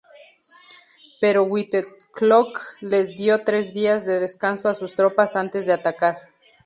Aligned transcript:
Pero 1.21 1.43
Whitelocke 1.51 2.63
les 2.93 3.15
dio 3.19 3.39
tres 3.49 3.71
días 3.71 4.03
de 4.03 4.19
descanso 4.19 4.67
a 4.67 4.73
sus 4.73 4.95
tropas 4.95 5.35
antes 5.35 5.67
de 5.67 5.73
atacar. 5.73 6.17